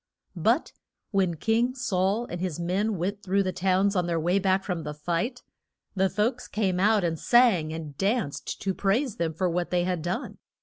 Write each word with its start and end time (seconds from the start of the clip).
But 0.35 0.71
when 1.11 1.35
King 1.35 1.75
Saul 1.75 2.25
and 2.25 2.41
his 2.41 2.59
men 2.59 2.97
went 2.97 3.21
through 3.21 3.43
the 3.43 3.51
towns 3.51 3.95
on 3.95 4.07
their 4.07 4.19
way 4.19 4.39
back 4.39 4.63
from 4.63 4.81
the 4.81 4.95
fight, 4.95 5.43
the 5.95 6.09
folks 6.09 6.47
came 6.47 6.79
out 6.79 7.03
and 7.03 7.19
sang 7.19 7.71
and 7.71 7.95
danced 7.95 8.59
to 8.63 8.73
praise 8.73 9.17
them 9.17 9.35
for 9.35 9.47
what 9.47 9.69
they 9.69 9.83
had 9.83 10.01
done. 10.01 10.39